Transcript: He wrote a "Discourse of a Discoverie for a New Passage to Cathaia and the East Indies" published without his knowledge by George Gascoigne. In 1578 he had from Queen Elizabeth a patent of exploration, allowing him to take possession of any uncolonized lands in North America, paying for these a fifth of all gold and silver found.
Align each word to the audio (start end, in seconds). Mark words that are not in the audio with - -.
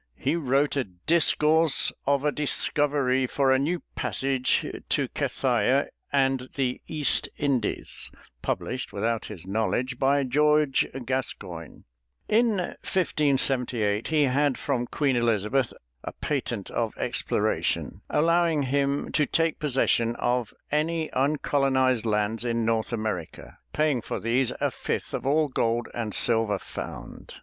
He 0.17 0.35
wrote 0.35 0.75
a 0.75 0.83
"Discourse 0.83 1.93
of 2.07 2.25
a 2.25 2.31
Discoverie 2.31 3.27
for 3.27 3.51
a 3.51 3.59
New 3.59 3.83
Passage 3.93 4.65
to 4.89 5.07
Cathaia 5.09 5.89
and 6.11 6.49
the 6.55 6.81
East 6.87 7.29
Indies" 7.37 8.09
published 8.41 8.91
without 8.91 9.25
his 9.25 9.45
knowledge 9.45 9.99
by 9.99 10.23
George 10.23 10.87
Gascoigne. 11.05 11.83
In 12.27 12.57
1578 12.57 14.07
he 14.07 14.23
had 14.23 14.57
from 14.57 14.87
Queen 14.87 15.15
Elizabeth 15.15 15.71
a 16.03 16.13
patent 16.13 16.71
of 16.71 16.97
exploration, 16.97 18.01
allowing 18.09 18.63
him 18.63 19.11
to 19.11 19.27
take 19.27 19.59
possession 19.59 20.15
of 20.15 20.51
any 20.71 21.11
uncolonized 21.13 22.07
lands 22.07 22.43
in 22.43 22.65
North 22.65 22.91
America, 22.91 23.59
paying 23.71 24.01
for 24.01 24.19
these 24.19 24.51
a 24.59 24.71
fifth 24.71 25.13
of 25.13 25.27
all 25.27 25.47
gold 25.47 25.89
and 25.93 26.15
silver 26.15 26.57
found. 26.57 27.35